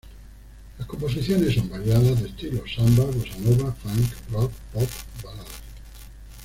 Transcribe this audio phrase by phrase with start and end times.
[0.79, 4.89] Las composiciones son variadas en estilos: samba, bossa nova, funk, rock, pop,
[5.23, 5.61] baladas.